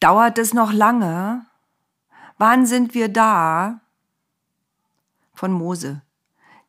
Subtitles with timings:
[0.00, 1.44] Dauert es noch lange?
[2.36, 3.80] Wann sind wir da?
[5.34, 6.02] Von Mose,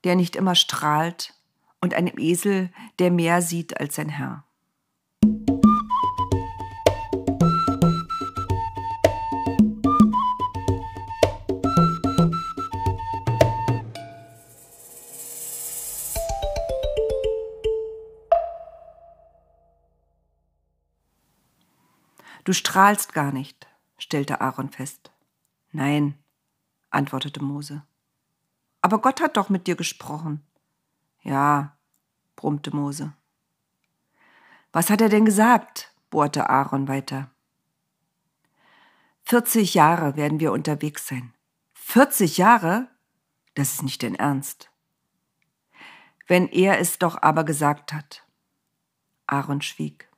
[0.04, 1.36] der nicht immer strahlt,
[1.80, 4.44] und einem Esel, der mehr sieht als sein Herr.
[22.44, 23.68] Du strahlst gar nicht,
[23.98, 25.12] stellte Aaron fest.
[25.72, 26.18] Nein,
[26.90, 27.84] antwortete Mose.
[28.82, 30.46] Aber Gott hat doch mit dir gesprochen.
[31.22, 31.78] Ja,
[32.36, 33.14] brummte Mose.
[34.72, 35.94] Was hat er denn gesagt?
[36.10, 37.30] bohrte Aaron weiter.
[39.24, 41.34] Vierzig Jahre werden wir unterwegs sein.
[41.74, 42.88] Vierzig Jahre?
[43.54, 44.72] Das ist nicht dein Ernst.
[46.26, 48.26] Wenn er es doch aber gesagt hat.
[49.28, 50.09] Aaron schwieg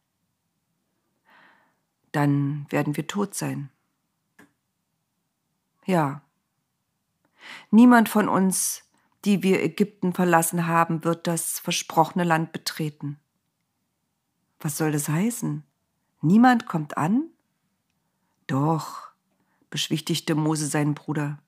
[2.12, 3.70] dann werden wir tot sein.
[5.86, 6.22] Ja.
[7.70, 8.84] Niemand von uns,
[9.26, 13.20] die wir Ägypten verlassen haben, wird das versprochene Land betreten.
[14.60, 15.64] Was soll das heißen?
[16.22, 17.30] Niemand kommt an?
[18.46, 19.10] Doch,
[19.70, 21.40] beschwichtigte Mose seinen Bruder.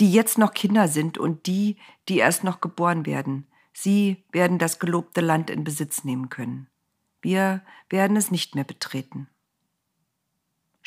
[0.00, 4.78] Die jetzt noch Kinder sind und die, die erst noch geboren werden, sie werden das
[4.78, 6.68] gelobte Land in Besitz nehmen können.
[7.22, 9.28] Wir werden es nicht mehr betreten.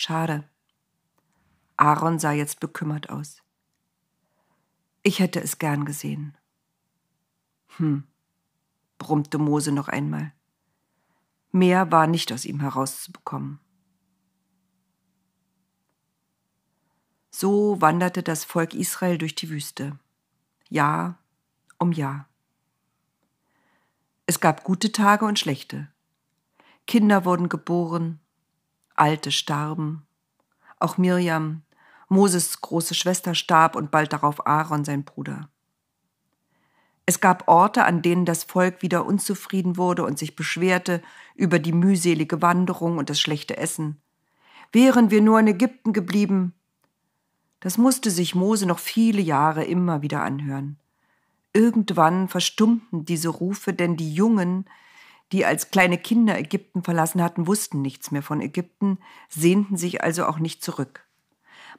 [0.02, 0.48] Schade.
[1.76, 3.44] Aaron sah jetzt bekümmert aus.
[5.04, 6.38] Ich hätte es gern gesehen.
[7.76, 8.06] Hm,
[8.98, 10.32] brummte Mose noch einmal.
[11.52, 13.60] Mehr war nicht aus ihm herauszubekommen.
[17.30, 20.00] So wanderte das Volk Israel durch die Wüste,
[20.70, 21.20] Jahr
[21.78, 22.30] um Jahr.
[24.28, 25.92] Es gab gute Tage und schlechte.
[26.88, 28.22] Kinder wurden geboren,
[29.00, 30.06] Alte starben.
[30.80, 31.64] Auch Mirjam,
[32.08, 35.50] Moses große Schwester, starb und bald darauf Aaron, sein Bruder.
[37.06, 41.02] Es gab Orte, an denen das Volk wieder unzufrieden wurde und sich beschwerte
[41.34, 44.00] über die mühselige Wanderung und das schlechte Essen.
[44.72, 46.54] Wären wir nur in Ägypten geblieben.
[47.62, 50.78] Das musste sich Mose noch viele Jahre immer wieder anhören.
[51.52, 54.66] Irgendwann verstummten diese Rufe, denn die Jungen,
[55.32, 58.98] die als kleine Kinder Ägypten verlassen hatten, wussten nichts mehr von Ägypten,
[59.30, 61.06] sehnten sich also auch nicht zurück.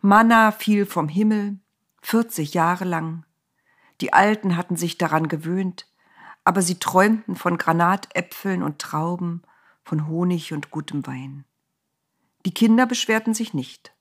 [0.00, 1.58] Manna fiel vom Himmel,
[2.02, 3.24] 40 Jahre lang.
[4.00, 5.86] Die Alten hatten sich daran gewöhnt,
[6.44, 9.42] aber sie träumten von Granatäpfeln und Trauben,
[9.82, 11.44] von Honig und gutem Wein.
[12.46, 13.92] Die Kinder beschwerten sich nicht.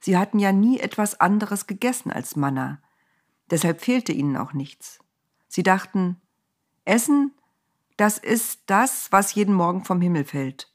[0.00, 2.80] Sie hatten ja nie etwas anderes gegessen als Manna,
[3.50, 5.00] deshalb fehlte ihnen auch nichts.
[5.48, 6.20] Sie dachten,
[6.84, 7.32] Essen
[7.96, 10.72] das ist das, was jeden Morgen vom Himmel fällt.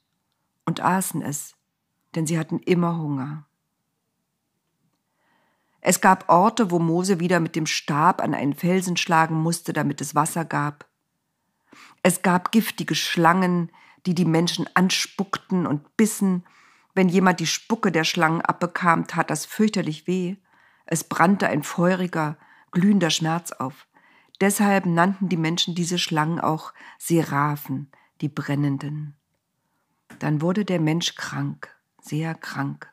[0.66, 1.56] Und aßen es,
[2.16, 3.46] denn sie hatten immer Hunger.
[5.81, 10.00] Es gab Orte, wo Mose wieder mit dem Stab an einen Felsen schlagen musste, damit
[10.00, 10.86] es Wasser gab.
[12.04, 13.72] Es gab giftige Schlangen,
[14.06, 16.46] die die Menschen anspuckten und bissen.
[16.94, 20.38] Wenn jemand die Spucke der Schlangen abbekam, tat das fürchterlich weh.
[20.86, 22.38] Es brannte ein feuriger,
[22.72, 23.88] glühender Schmerz auf.
[24.41, 27.91] Deshalb nannten die Menschen diese Schlangen auch Seraphen,
[28.22, 29.16] die brennenden.
[30.18, 31.69] Dann wurde der Mensch krank,
[32.02, 32.91] sehr krank.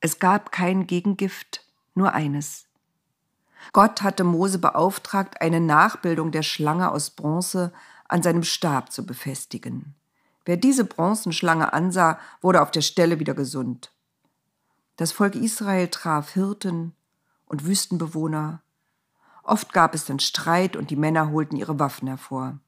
[0.00, 2.66] Es gab kein Gegengift, nur eines.
[3.74, 7.72] Gott hatte Mose beauftragt, eine Nachbildung der Schlange aus Bronze
[8.08, 9.94] an seinem Stab zu befestigen.
[10.46, 13.92] Wer diese Bronzenschlange ansah, wurde auf der Stelle wieder gesund.
[14.96, 16.94] Das Volk Israel traf Hirten
[17.46, 18.62] und Wüstenbewohner,
[19.44, 22.58] Oft gab es dann Streit und die Männer holten ihre Waffen hervor.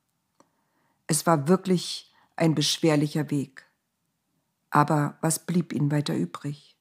[1.06, 3.66] Es war wirklich ein beschwerlicher Weg.
[4.70, 6.76] Aber was blieb ihnen weiter übrig?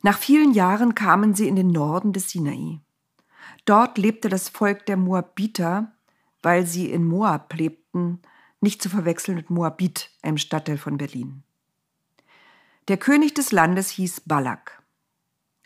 [0.00, 2.80] Nach vielen Jahren kamen sie in den Norden des Sinai.
[3.66, 5.92] Dort lebte das Volk der Moabiter,
[6.42, 8.20] weil sie in Moab lebten,
[8.60, 11.42] nicht zu verwechseln mit Moabit, einem Stadtteil von Berlin.
[12.88, 14.82] Der König des Landes hieß Balak.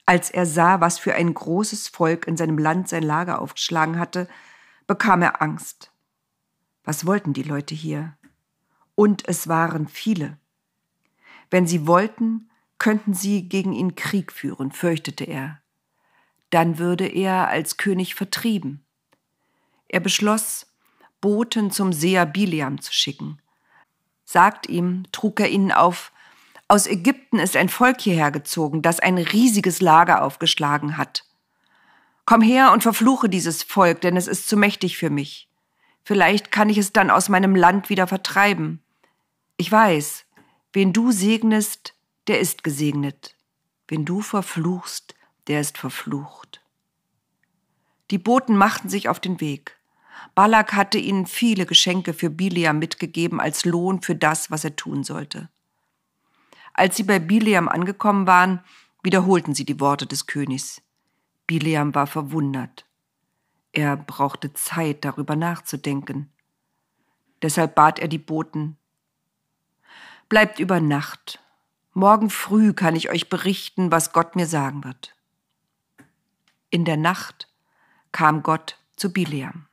[0.09, 4.27] Als er sah, was für ein großes Volk in seinem Land sein Lager aufgeschlagen hatte,
[4.87, 5.93] bekam er Angst.
[6.83, 8.17] Was wollten die Leute hier?
[8.95, 10.39] Und es waren viele.
[11.51, 15.61] Wenn sie wollten, könnten sie gegen ihn Krieg führen, fürchtete er.
[16.49, 18.87] Dann würde er als König vertrieben.
[19.89, 20.73] Er beschloss,
[21.21, 23.43] Boten zum Seher Bileam zu schicken.
[24.25, 26.13] Sagt ihm, trug er ihnen auf,
[26.69, 31.25] aus Ägypten ist ein Volk hierher gezogen, das ein riesiges Lager aufgeschlagen hat.
[32.27, 35.49] Komm her und verfluche dieses Volk, denn es ist zu mächtig für mich.
[36.05, 38.83] Vielleicht kann ich es dann aus meinem Land wieder vertreiben.
[39.57, 40.27] Ich weiß,
[40.75, 41.95] wen du segnest,
[42.27, 43.35] der ist gesegnet.
[43.89, 45.15] Wen du verfluchst,
[45.47, 46.61] der ist verflucht.
[48.11, 49.79] Die Boten machten sich auf den Weg.
[50.35, 55.05] Balak hatte ihnen viele Geschenke für Biliam mitgegeben als Lohn für das, was er tun
[55.05, 55.49] sollte.
[56.79, 58.61] Als sie bei Biliam angekommen waren,
[59.03, 60.81] wiederholten sie die Worte des Königs.
[61.49, 62.87] Biliam war verwundert.
[63.73, 66.31] Er brauchte Zeit, darüber nachzudenken.
[67.43, 68.77] Deshalb bat er die Boten,
[70.29, 71.41] Bleibt über Nacht.
[71.95, 75.17] Morgen früh kann ich euch berichten, was Gott mir sagen wird.
[76.71, 77.49] In der Nacht
[78.13, 79.67] kam Gott zu Bileam.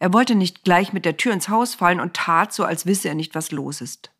[0.00, 3.06] Er wollte nicht gleich mit der Tür ins Haus fallen und tat so, als wisse
[3.06, 4.10] er nicht, was los ist.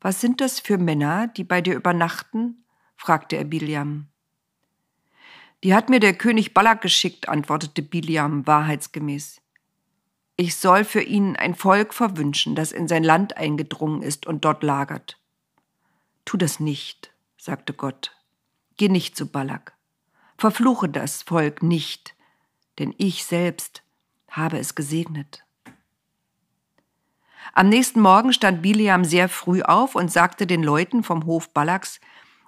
[0.00, 2.64] Was sind das für Männer, die bei dir übernachten?
[2.96, 4.08] fragte er Biliam.
[5.64, 9.40] Die hat mir der König Balak geschickt, antwortete Biliam wahrheitsgemäß.
[10.36, 14.62] Ich soll für ihn ein Volk verwünschen, das in sein Land eingedrungen ist und dort
[14.62, 15.20] lagert.
[16.24, 18.12] Tu das nicht, sagte Gott.
[18.76, 19.76] Geh nicht zu Balak.
[20.36, 22.14] Verfluche das Volk nicht,
[22.78, 23.82] denn ich selbst
[24.30, 25.44] habe es gesegnet.
[27.52, 32.00] Am nächsten Morgen stand Biliam sehr früh auf und sagte den Leuten vom Hof Balaks,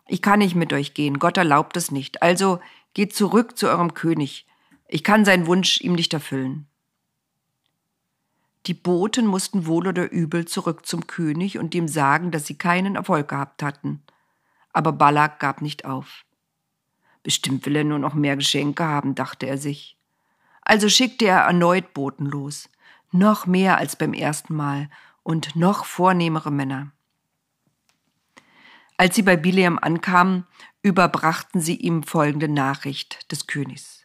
[0.06, 2.60] ich kann nicht mit euch gehen, Gott erlaubt es nicht, also
[2.94, 4.46] geht zurück zu eurem König,
[4.88, 6.66] ich kann seinen Wunsch ihm nicht erfüllen.
[8.66, 12.96] Die Boten mussten wohl oder übel zurück zum König und ihm sagen, dass sie keinen
[12.96, 14.02] Erfolg gehabt hatten.
[14.72, 16.24] Aber Balak gab nicht auf.
[17.22, 19.96] Bestimmt will er nur noch mehr Geschenke haben, dachte er sich.
[20.62, 22.68] Also schickte er erneut Boten los,
[23.12, 24.88] noch mehr als beim ersten Mal
[25.22, 26.92] und noch vornehmere Männer.
[28.96, 30.46] Als sie bei Bileam ankamen,
[30.82, 34.04] überbrachten sie ihm folgende Nachricht des Königs.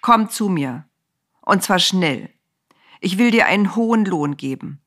[0.00, 0.84] Komm zu mir,
[1.40, 2.30] und zwar schnell,
[3.00, 4.80] ich will dir einen hohen Lohn geben.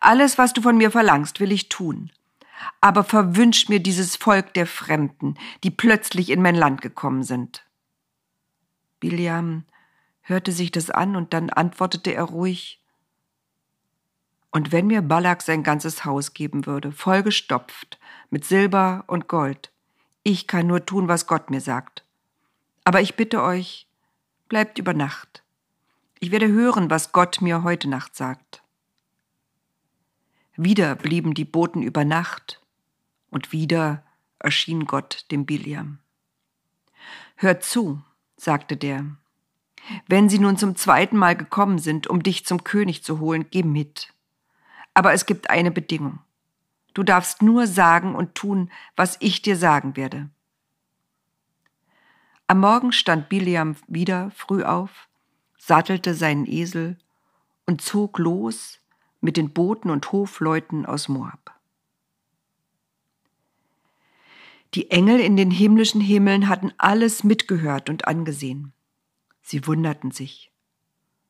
[0.00, 2.10] Alles, was du von mir verlangst, will ich tun.
[2.80, 7.64] Aber verwünscht mir dieses Volk der Fremden, die plötzlich in mein Land gekommen sind.
[8.98, 9.64] Biliam
[10.20, 12.79] hörte sich das an und dann antwortete er ruhig,
[14.50, 17.98] und wenn mir Balak sein ganzes Haus geben würde, vollgestopft
[18.30, 19.70] mit Silber und Gold,
[20.22, 22.04] ich kann nur tun, was Gott mir sagt.
[22.84, 23.86] Aber ich bitte euch,
[24.48, 25.42] bleibt über Nacht.
[26.18, 28.62] Ich werde hören, was Gott mir heute Nacht sagt.
[30.56, 32.60] Wieder blieben die Boten über Nacht
[33.30, 34.02] und wieder
[34.38, 35.98] erschien Gott dem Biliam.
[37.36, 38.02] Hört zu,
[38.36, 39.06] sagte der.
[40.06, 43.62] Wenn sie nun zum zweiten Mal gekommen sind, um dich zum König zu holen, geh
[43.62, 44.12] mit.
[44.94, 46.20] Aber es gibt eine Bedingung.
[46.94, 50.28] Du darfst nur sagen und tun, was ich dir sagen werde.
[52.46, 55.08] Am Morgen stand Biliam wieder früh auf,
[55.56, 56.98] sattelte seinen Esel
[57.66, 58.80] und zog los
[59.20, 61.54] mit den Boten und Hofleuten aus Moab.
[64.74, 68.72] Die Engel in den himmlischen Himmeln hatten alles mitgehört und angesehen.
[69.42, 70.52] Sie wunderten sich.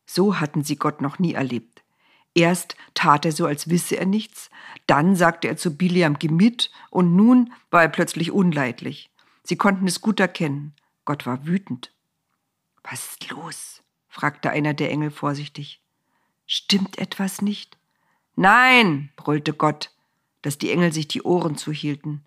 [0.07, 1.83] So hatten sie Gott noch nie erlebt.
[2.35, 4.51] Erst tat er so, als wisse er nichts,
[4.87, 9.11] dann sagte er zu Biliam, geh mit, und nun war er plötzlich unleidlich.
[9.43, 10.75] Sie konnten es gut erkennen.
[11.05, 11.93] Gott war wütend.
[12.83, 13.83] Was ist los?
[14.09, 15.81] fragte einer der Engel vorsichtig.
[16.47, 17.79] Stimmt etwas nicht?
[18.37, 19.93] Nein, brüllte Gott,
[20.43, 22.25] dass die Engel sich die Ohren zuhielten.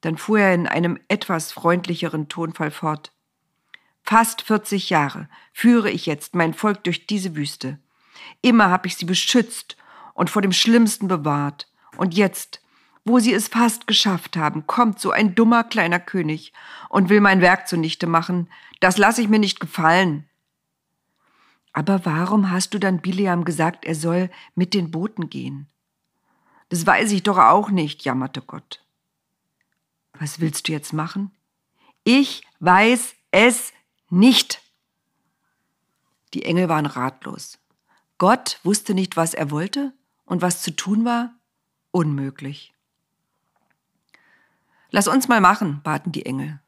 [0.00, 3.12] Dann fuhr er in einem etwas freundlicheren Tonfall fort.
[4.02, 7.78] Fast 40 Jahre führe ich jetzt mein Volk durch diese Wüste.
[8.42, 9.76] Immer habe ich sie beschützt
[10.14, 11.68] und vor dem Schlimmsten bewahrt.
[11.96, 12.60] Und jetzt,
[13.04, 16.52] wo sie es fast geschafft haben, kommt so ein dummer kleiner König
[16.88, 18.48] und will mein Werk zunichte machen.
[18.80, 20.28] Das lasse ich mir nicht gefallen.
[21.72, 25.66] Aber warum hast du dann Bileam gesagt, er soll mit den Boten gehen?
[26.68, 28.80] Das weiß ich doch auch nicht, jammerte Gott.
[30.12, 31.32] Was willst du jetzt machen?
[32.04, 33.72] Ich weiß es
[34.08, 34.62] nicht.
[36.32, 37.58] Die Engel waren ratlos.
[38.18, 39.92] Gott wusste nicht, was er wollte
[40.24, 41.34] und was zu tun war?
[41.90, 42.72] Unmöglich.
[44.90, 46.60] Lass uns mal machen, baten die Engel.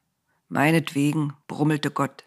[0.49, 2.25] Meinetwegen, brummelte Gott.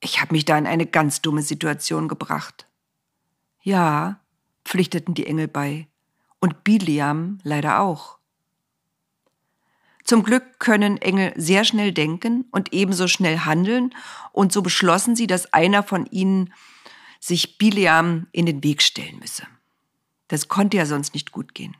[0.00, 2.66] Ich habe mich da in eine ganz dumme Situation gebracht.
[3.62, 4.20] Ja,
[4.64, 5.88] pflichteten die Engel bei.
[6.40, 8.18] Und Biliam leider auch.
[10.04, 13.94] Zum Glück können Engel sehr schnell denken und ebenso schnell handeln,
[14.32, 16.54] und so beschlossen sie, dass einer von ihnen
[17.20, 19.46] sich Biliam in den Weg stellen müsse.
[20.28, 21.76] Das konnte ja sonst nicht gut gehen.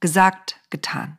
[0.00, 1.18] Gesagt, getan.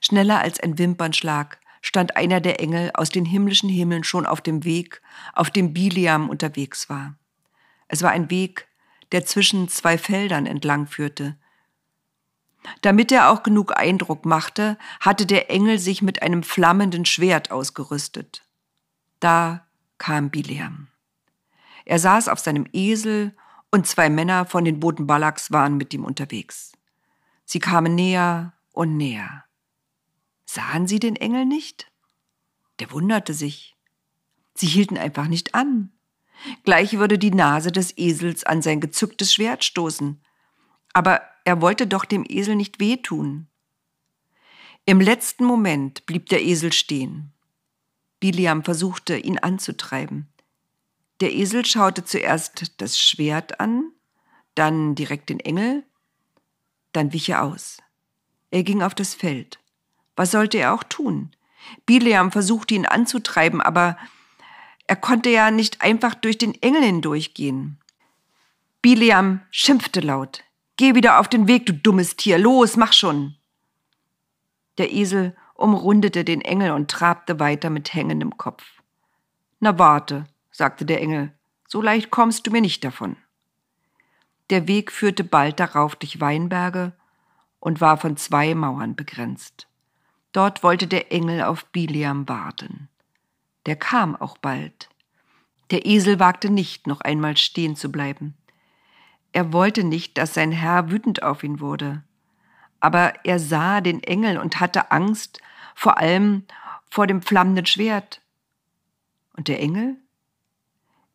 [0.00, 4.64] Schneller als ein Wimpernschlag stand einer der Engel aus den himmlischen Himmeln schon auf dem
[4.64, 5.02] Weg,
[5.32, 7.16] auf dem Biliam unterwegs war.
[7.88, 8.68] Es war ein Weg,
[9.12, 11.36] der zwischen zwei Feldern entlang führte.
[12.82, 18.44] Damit er auch genug Eindruck machte, hatte der Engel sich mit einem flammenden Schwert ausgerüstet.
[19.18, 19.66] Da
[19.98, 20.89] kam Bileam.
[21.90, 23.34] Er saß auf seinem Esel
[23.72, 26.70] und zwei Männer von den Boten Balaks waren mit ihm unterwegs.
[27.44, 29.42] Sie kamen näher und näher.
[30.46, 31.90] Sahen sie den Engel nicht?
[32.78, 33.76] Der wunderte sich.
[34.54, 35.90] Sie hielten einfach nicht an.
[36.62, 40.22] Gleich würde die Nase des Esels an sein gezücktes Schwert stoßen.
[40.92, 43.48] Aber er wollte doch dem Esel nicht wehtun.
[44.84, 47.32] Im letzten Moment blieb der Esel stehen.
[48.20, 50.29] Biliam versuchte, ihn anzutreiben.
[51.20, 53.92] Der Esel schaute zuerst das Schwert an,
[54.54, 55.84] dann direkt den Engel,
[56.92, 57.78] dann wich er aus.
[58.50, 59.58] Er ging auf das Feld.
[60.16, 61.30] Was sollte er auch tun?
[61.86, 63.96] Bileam versuchte ihn anzutreiben, aber
[64.86, 67.78] er konnte ja nicht einfach durch den Engel hindurchgehen.
[68.82, 70.42] Bileam schimpfte laut.
[70.76, 72.38] Geh wieder auf den Weg, du dummes Tier.
[72.38, 73.36] Los, mach schon.
[74.78, 78.64] Der Esel umrundete den Engel und trabte weiter mit hängendem Kopf.
[79.60, 80.24] Na warte,
[80.60, 81.32] sagte der Engel,
[81.66, 83.16] so leicht kommst du mir nicht davon.
[84.50, 86.92] Der Weg führte bald darauf durch Weinberge
[87.60, 89.68] und war von zwei Mauern begrenzt.
[90.32, 92.90] Dort wollte der Engel auf Biliam warten.
[93.64, 94.90] Der kam auch bald.
[95.70, 98.36] Der Esel wagte nicht, noch einmal stehen zu bleiben.
[99.32, 102.02] Er wollte nicht, dass sein Herr wütend auf ihn wurde.
[102.80, 105.40] Aber er sah den Engel und hatte Angst,
[105.74, 106.44] vor allem
[106.90, 108.20] vor dem flammenden Schwert.
[109.38, 109.96] Und der Engel?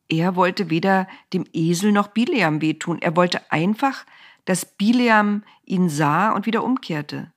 [0.08, 3.02] Er wollte weder dem Esel noch Bileam wehtun.
[3.02, 4.06] Er wollte einfach,
[4.46, 7.32] dass Bileam ihn sah und wieder umkehrte.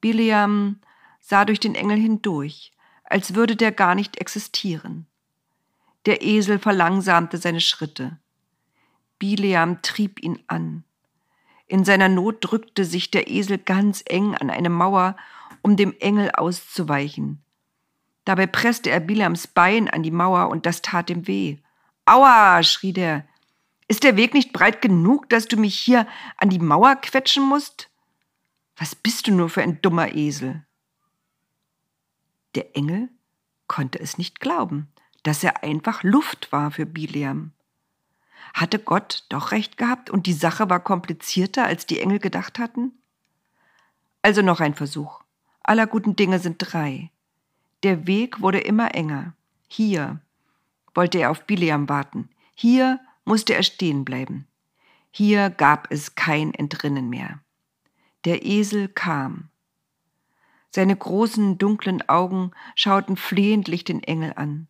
[0.00, 0.80] Bileam
[1.20, 2.72] sah durch den Engel hindurch,
[3.04, 5.06] als würde der gar nicht existieren.
[6.04, 8.18] Der Esel verlangsamte seine Schritte.
[9.18, 10.84] Bileam trieb ihn an.
[11.66, 15.16] In seiner Not drückte sich der Esel ganz eng an eine Mauer,
[15.62, 17.42] um dem Engel auszuweichen.
[18.26, 21.58] Dabei presste er Bileams Bein an die Mauer und das tat ihm weh.
[22.04, 23.24] Aua, schrie der.
[23.88, 27.88] Ist der Weg nicht breit genug, dass du mich hier an die Mauer quetschen musst?
[28.76, 30.66] Was bist du nur für ein dummer Esel?
[32.56, 33.08] Der Engel
[33.68, 34.88] konnte es nicht glauben,
[35.22, 37.52] dass er einfach Luft war für Bileam.
[38.54, 42.90] Hatte Gott doch recht gehabt und die Sache war komplizierter, als die Engel gedacht hatten?
[44.22, 45.20] Also noch ein Versuch.
[45.62, 47.12] Aller guten Dinge sind drei.
[47.82, 49.34] Der Weg wurde immer enger.
[49.68, 50.20] Hier
[50.94, 52.30] wollte er auf Bileam warten.
[52.54, 54.46] Hier musste er stehen bleiben.
[55.10, 57.40] Hier gab es kein Entrinnen mehr.
[58.24, 59.50] Der Esel kam.
[60.70, 64.68] Seine großen, dunklen Augen schauten flehentlich den Engel an.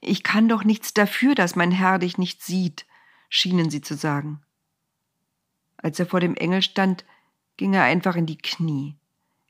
[0.00, 2.86] Ich kann doch nichts dafür, dass mein Herr dich nicht sieht,
[3.28, 4.42] schienen sie zu sagen.
[5.76, 7.04] Als er vor dem Engel stand,
[7.56, 8.96] ging er einfach in die Knie.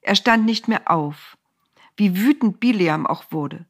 [0.02, 1.38] Er stand nicht mehr auf,
[1.96, 3.66] wie wütend Bileam auch wurde.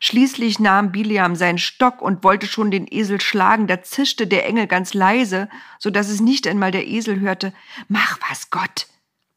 [0.00, 4.66] Schließlich nahm Bileam seinen Stock und wollte schon den Esel schlagen, da zischte der Engel
[4.66, 7.52] ganz leise, so dass es nicht einmal der Esel hörte.
[7.88, 8.86] Mach was, Gott!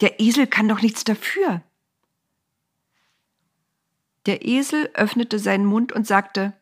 [0.02, 1.62] Der Esel kann doch nichts dafür.
[4.26, 6.54] Der Esel öffnete seinen Mund und sagte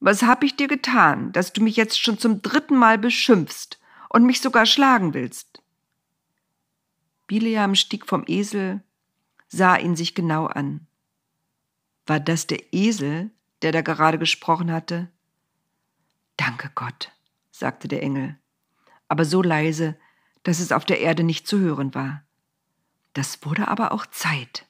[0.00, 4.24] was hab ich dir getan, dass du mich jetzt schon zum dritten Mal beschimpfst und
[4.24, 5.60] mich sogar schlagen willst?
[7.26, 8.82] Bileam stieg vom Esel,
[9.48, 10.86] sah ihn sich genau an.
[12.06, 13.30] War das der Esel,
[13.62, 15.08] der da gerade gesprochen hatte?
[16.36, 17.12] Danke Gott,
[17.50, 18.38] sagte der Engel,
[19.08, 19.98] aber so leise,
[20.44, 22.22] dass es auf der Erde nicht zu hören war.
[23.12, 24.67] Das wurde aber auch Zeit.